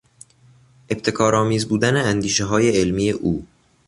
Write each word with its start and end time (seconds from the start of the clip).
ابتکارآمیز 0.89 1.65
بودن 1.67 1.95
اندیشههای 1.97 2.69
علمی 2.69 3.09
او 3.11 3.47